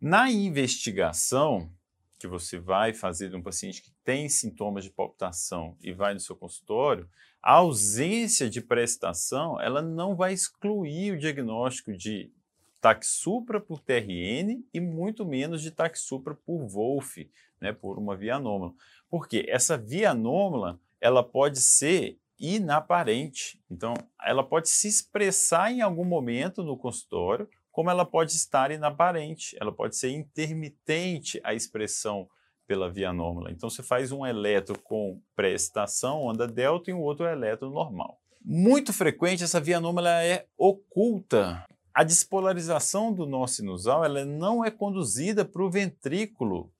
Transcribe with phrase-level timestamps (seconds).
[0.00, 1.68] Na investigação
[2.20, 6.20] que você vai fazer de um paciente que tem sintomas de palpitação e vai no
[6.20, 7.08] seu consultório,
[7.42, 12.30] a ausência de prestação ela não vai excluir o diagnóstico de
[12.80, 17.28] taxupra por TRN e muito menos de taxupra por Wolff,
[17.60, 18.72] né, por uma via anômala.
[19.10, 23.60] Porque essa via anômala ela pode ser inaparente.
[23.70, 23.94] Então,
[24.24, 29.72] ela pode se expressar em algum momento no consultório, como ela pode estar inaparente, ela
[29.72, 32.28] pode ser intermitente a expressão
[32.66, 33.50] pela via anômala.
[33.50, 38.18] Então, você faz um eletro com pré-excitação, onda delta, e um outro eletro normal.
[38.44, 41.64] Muito frequente, essa via anômala é oculta.
[41.94, 46.72] A despolarização do nó sinusal ela não é conduzida para o ventrículo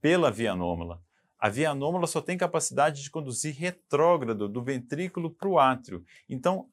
[0.00, 1.00] pela via anômala.
[1.38, 6.02] A via anômala só tem capacidade de conduzir retrógrado do ventrículo para o átrio.
[6.28, 6.68] Então,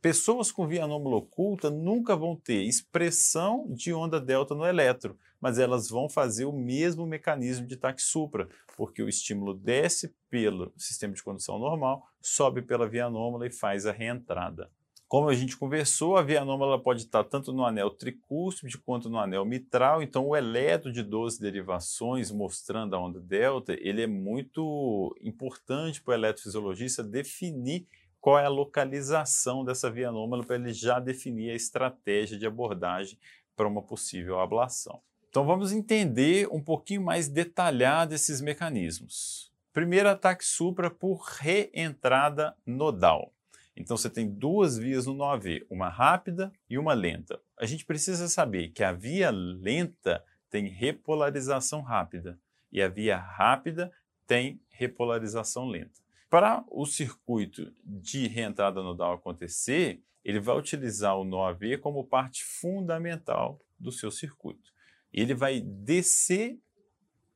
[0.00, 5.58] pessoas com via anômala oculta nunca vão ter expressão de onda delta no eletro, mas
[5.58, 11.14] elas vão fazer o mesmo mecanismo de taque supra, porque o estímulo desce pelo sistema
[11.14, 14.68] de condução normal, sobe pela via anômala e faz a reentrada.
[15.12, 19.18] Como a gente conversou, a via anômala pode estar tanto no anel tricúspide quanto no
[19.18, 25.14] anel mitral, então o eletro de 12 derivações mostrando a onda delta, ele é muito
[25.20, 27.86] importante para o eletrofisiologista definir
[28.22, 33.18] qual é a localização dessa via anômala para ele já definir a estratégia de abordagem
[33.54, 35.02] para uma possível ablação.
[35.28, 39.52] Então vamos entender um pouquinho mais detalhado esses mecanismos.
[39.74, 43.30] Primeiro ataque supra por reentrada nodal.
[43.76, 47.40] Então você tem duas vias no NOAV, uma rápida e uma lenta.
[47.58, 52.38] A gente precisa saber que a via lenta tem repolarização rápida
[52.70, 53.90] e a via rápida
[54.26, 56.00] tem repolarização lenta.
[56.28, 63.60] Para o circuito de reentrada nodal acontecer, ele vai utilizar o NOAV como parte fundamental
[63.78, 64.72] do seu circuito.
[65.12, 66.58] Ele vai descer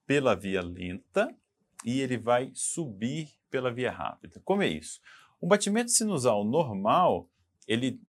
[0.06, 1.34] pela via lenta
[1.84, 4.41] e ele vai subir pela via rápida.
[4.45, 5.00] Como é isso?
[5.41, 7.28] O batimento sinusal normal,
[7.69, 8.00] ele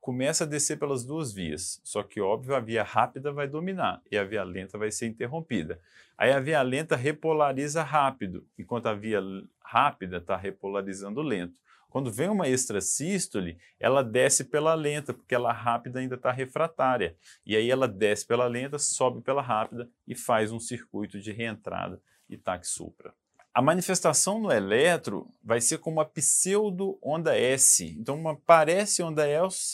[0.00, 4.16] começa a descer pelas duas vias, só que, óbvio, a via rápida vai dominar e
[4.16, 5.80] a via lenta vai ser interrompida.
[6.16, 9.20] Aí a via lenta repolariza rápido, enquanto a via
[9.60, 11.60] rápida está repolarizando lento.
[11.90, 17.16] Quando vem uma extrasístole, ela desce pela lenta, porque ela rápida ainda está refratária.
[17.44, 22.00] E aí ela desce pela lenta, sobe pela rápida e faz um circuito de reentrada
[22.28, 23.12] e taque supra.
[23.56, 27.86] A manifestação no eletro vai ser como uma pseudo-onda S.
[27.98, 29.26] Então, uma, parece onda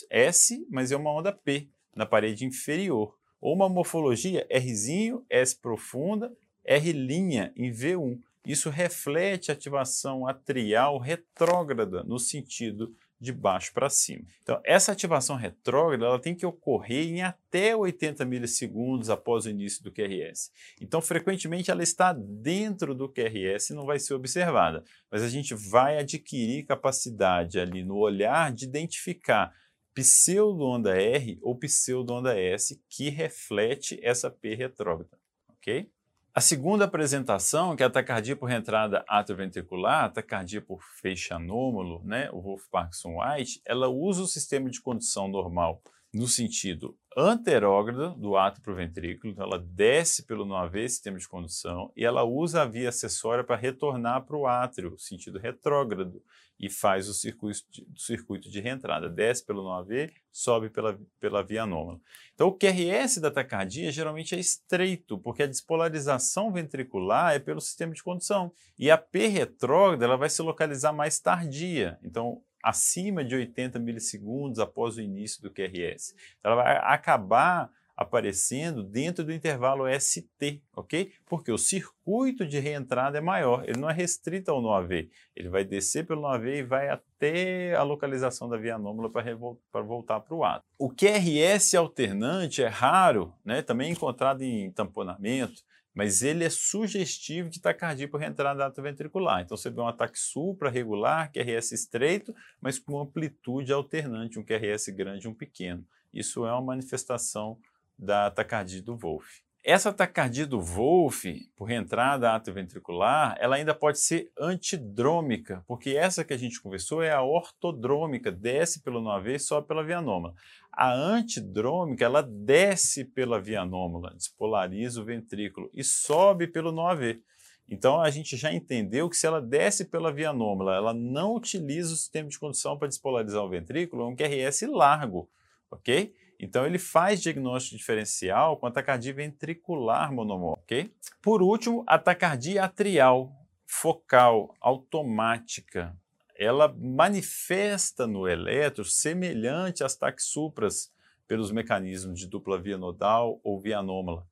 [0.09, 3.13] S, mas é uma onda P na parede inferior.
[3.41, 6.31] Ou uma morfologia R', S profunda,
[6.63, 8.21] R' em V1.
[8.45, 12.93] Isso reflete a ativação atrial retrógrada no sentido
[13.23, 14.25] de baixo para cima.
[14.41, 19.81] Então, essa ativação retrógrada ela tem que ocorrer em até 80 milissegundos após o início
[19.81, 20.51] do QRS.
[20.81, 25.55] Então, frequentemente ela está dentro do QRS e não vai ser observada, mas a gente
[25.55, 29.53] vai adquirir capacidade ali no olhar de identificar
[29.93, 35.17] pseudo-onda R ou pseudo-onda S que reflete essa P retrógrada,
[35.47, 35.89] ok?
[36.35, 42.01] A segunda apresentação, que é a taquicardia por reentrada atrioventricular, a taquicardia por feixe anômalo,
[42.03, 45.79] né, o Wolf Parkinson White, ela usa o sistema de condução normal
[46.13, 51.17] no sentido anterógrado do ato para o ventrículo, então ela desce pelo não haver sistema
[51.17, 56.23] de condução e ela usa a via acessória para retornar para o átrio, sentido retrógrado,
[56.59, 61.43] e faz o circuito de, circuito de reentrada, desce pelo não haver, sobe pela, pela
[61.43, 61.99] via anômala.
[62.33, 67.93] Então o QRS da taquicardia geralmente é estreito, porque a despolarização ventricular é pelo sistema
[67.93, 73.35] de condução, e a P retrógrada ela vai se localizar mais tardia, então acima de
[73.35, 76.15] 80 milissegundos após o início do QRS.
[76.39, 81.11] Então, ela vai acabar aparecendo dentro do intervalo ST, ok?
[81.25, 85.63] Porque o circuito de reentrada é maior, ele não é restrito ao NOAV, ele vai
[85.63, 90.43] descer pelo NOAV e vai até a localização da via anômala para voltar para o
[90.43, 90.65] ato.
[90.77, 93.61] O QRS alternante é raro, né?
[93.61, 95.61] também encontrado em tamponamento,
[95.93, 99.41] mas ele é sugestivo de taquicardia por reentrada atrioventricular.
[99.41, 104.89] Então você vê um ataque supra regular, QRS estreito, mas com amplitude alternante, um QRS
[104.89, 105.85] grande e um pequeno.
[106.13, 107.57] Isso é uma manifestação
[107.97, 109.43] da taquicardia do Wolff.
[109.65, 116.33] Essa taquicardia do Wolff, por reentrada atrioventricular, ela ainda pode ser antidrômica, porque essa que
[116.33, 120.35] a gente conversou é a ortodrômica, desce pelo não e sobe pela via anômala.
[120.69, 127.21] A antidrômica, ela desce pela via anômala, despolariza o ventrículo e sobe pelo não AV.
[127.65, 131.93] Então a gente já entendeu que se ela desce pela via anômala, ela não utiliza
[131.93, 135.29] o sistema de condução para despolarizar o ventrículo, é um QRS largo,
[135.71, 136.13] ok?
[136.39, 140.89] Então, ele faz diagnóstico diferencial com a taquicardia ventricular monomórfica.
[141.21, 143.31] Por último, a taquicardia atrial,
[143.65, 145.95] focal, automática.
[146.37, 150.91] Ela manifesta no eletro semelhante às taxupras
[151.27, 154.25] pelos mecanismos de dupla via nodal ou via anômala.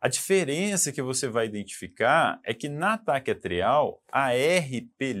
[0.00, 5.14] A diferença que você vai identificar é que na ataque atrial, a R P'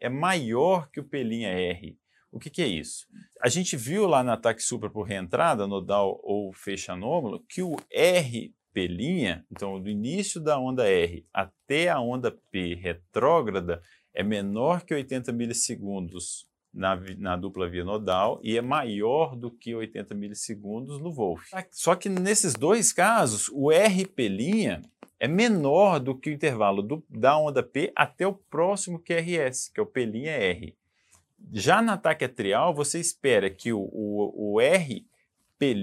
[0.00, 1.96] é maior que o P' R.
[2.30, 3.06] O que, que, é isso?
[3.40, 7.76] A gente viu lá no ataque supra por reentrada, nodal ou fecha anômalo, que o
[7.90, 13.80] R P', então do início da onda R até a onda P retrógrada,
[14.12, 19.74] é menor que 80 milissegundos na, na, dupla via nodal e é maior do que
[19.74, 21.48] 80 milissegundos no Wolf.
[21.72, 24.82] Só que nesses dois casos, o RP'
[25.18, 29.80] é menor do que o intervalo do, da onda P até o próximo QRS, que
[29.80, 30.76] é o P''R.
[31.52, 35.06] Já no ataque atrial, você espera que o, o, o R
[35.58, 35.74] P'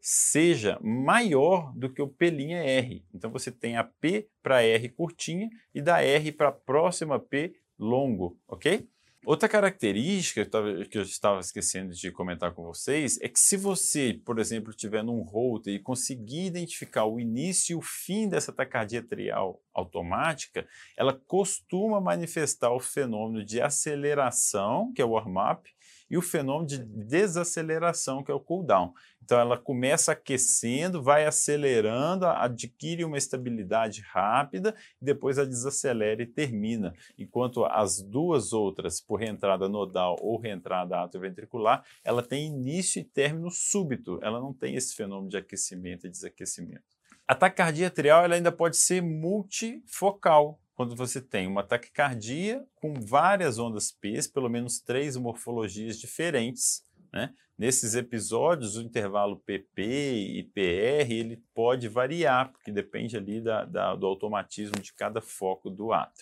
[0.00, 3.04] seja maior do que o P''R.
[3.14, 7.54] Então você tem a P para R curtinha e da R para a próxima P
[7.78, 8.88] longo, ok?
[9.22, 10.46] Outra característica
[10.90, 15.04] que eu estava esquecendo de comentar com vocês é que se você, por exemplo, estiver
[15.04, 21.12] num holter e conseguir identificar o início e o fim dessa taquicardia atrial automática, ela
[21.12, 25.70] costuma manifestar o fenômeno de aceleração, que é o warm-up,
[26.10, 28.92] e o fenômeno de desaceleração, que é o cool down.
[29.22, 36.26] Então ela começa aquecendo, vai acelerando, adquire uma estabilidade rápida, e depois a desacelera e
[36.26, 36.92] termina.
[37.16, 43.50] Enquanto as duas outras, por reentrada nodal ou reentrada atrioventricular, ela tem início e término
[43.50, 46.98] súbito, ela não tem esse fenômeno de aquecimento e desaquecimento.
[47.28, 53.58] A taquicardia atrial ela ainda pode ser multifocal, quando você tem uma taquicardia com várias
[53.58, 56.82] ondas P, pelo menos três morfologias diferentes.
[57.12, 57.34] Né?
[57.58, 63.94] Nesses episódios, o intervalo PP e PR ele pode variar, porque depende ali da, da,
[63.94, 66.16] do automatismo de cada foco do átrio.